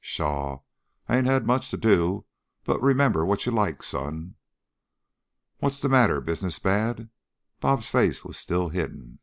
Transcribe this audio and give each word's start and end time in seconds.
"Pshaw! 0.00 0.60
I 1.10 1.18
'ain't 1.18 1.26
had 1.26 1.46
much 1.46 1.68
to 1.70 1.76
do 1.76 2.24
but 2.64 2.80
remember 2.80 3.26
what 3.26 3.44
you 3.44 3.52
like, 3.52 3.82
son." 3.82 4.34
"What's 5.58 5.78
the 5.78 5.90
matter? 5.90 6.22
Business 6.22 6.58
bad?" 6.58 7.10
"Bob's" 7.60 7.90
face 7.90 8.24
was 8.24 8.38
still 8.38 8.70
hidden. 8.70 9.18